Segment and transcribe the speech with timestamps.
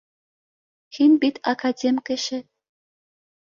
[0.97, 2.43] Һин бит академ кеше